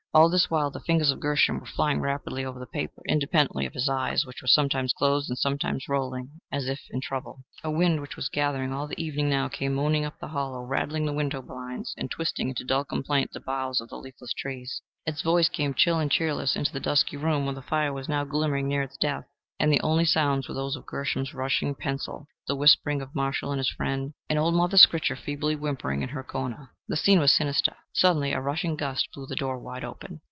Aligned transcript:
All 0.13 0.27
this 0.29 0.49
while 0.51 0.71
the 0.71 0.81
fingers 0.81 1.09
of 1.09 1.21
Gershom 1.21 1.61
were 1.61 1.65
flying 1.65 2.01
rapidly 2.01 2.43
over 2.43 2.59
the 2.59 2.65
paper, 2.65 3.01
independently 3.07 3.65
of 3.65 3.71
his 3.73 3.87
eyes, 3.87 4.25
which 4.25 4.41
were 4.41 4.47
sometimes 4.49 4.91
closed, 4.91 5.29
and 5.29 5.37
sometimes 5.37 5.87
rolling 5.87 6.41
as 6.51 6.67
if 6.67 6.81
in 6.89 6.99
trouble. 6.99 7.45
A 7.63 7.71
wind 7.71 8.01
which 8.01 8.15
had 8.15 8.23
been 8.29 8.41
gathering 8.41 8.73
all 8.73 8.87
the 8.87 9.01
evening 9.01 9.29
now 9.29 9.47
came 9.47 9.73
moaning 9.73 10.03
up 10.03 10.19
the 10.19 10.27
hollow, 10.27 10.65
rattling 10.65 11.05
the 11.05 11.13
window 11.13 11.41
blinds, 11.41 11.93
and 11.97 12.11
twisting 12.11 12.49
into 12.49 12.65
dull 12.65 12.83
complaint 12.83 13.31
the 13.31 13.39
boughs 13.39 13.79
of 13.79 13.87
the 13.87 13.95
leafless 13.95 14.33
trees. 14.33 14.81
Its 15.05 15.21
voice 15.21 15.47
came 15.47 15.73
chill 15.73 15.97
and 15.97 16.11
cheerless 16.11 16.57
into 16.57 16.73
the 16.73 16.81
dusky 16.81 17.15
room, 17.15 17.45
where 17.45 17.55
the 17.55 17.61
fire 17.61 17.93
was 17.93 18.09
now 18.09 18.25
glimmering 18.25 18.67
near 18.67 18.81
its 18.83 18.97
death, 18.97 19.23
and 19.61 19.71
the 19.71 19.81
only 19.81 20.03
sounds 20.05 20.47
were 20.49 20.55
those 20.55 20.75
of 20.75 20.87
Gershom's 20.87 21.35
rushing 21.35 21.75
pencil, 21.75 22.27
the 22.47 22.55
whispering 22.55 22.99
of 22.99 23.13
Marshall 23.13 23.51
and 23.51 23.59
his 23.59 23.69
friend, 23.69 24.11
and 24.27 24.39
old 24.39 24.55
Mother 24.55 24.75
Scritcher 24.75 25.15
feebly 25.15 25.55
whimpering 25.55 26.01
in 26.01 26.09
her 26.09 26.23
corner. 26.23 26.71
The 26.87 26.97
scene 26.97 27.19
was 27.19 27.31
sinister. 27.31 27.75
Suddenly, 27.93 28.33
a 28.33 28.41
rushing 28.41 28.75
gust 28.75 29.07
blew 29.13 29.27
the 29.27 29.35
door 29.35 29.59
wide 29.59 29.83
open. 29.85 30.19